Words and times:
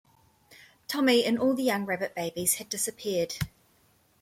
Tommy 0.87 1.23
and 1.23 1.37
all 1.37 1.53
the 1.53 1.61
young 1.61 1.85
rabbit-babies 1.85 2.55
had 2.55 2.69
disappeared! 2.69 3.35